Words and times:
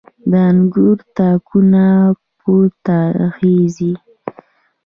د 0.29 0.33
انګور 0.49 0.97
تاکونه 1.17 1.85
پورته 2.39 2.99
خیژي 3.35 3.93